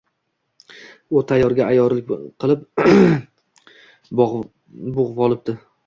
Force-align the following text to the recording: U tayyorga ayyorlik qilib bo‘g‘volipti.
U 1.19 1.23
tayyorga 1.31 1.67
ayyorlik 1.67 2.09
qilib 2.45 2.65
bo‘g‘volipti. 4.23 5.61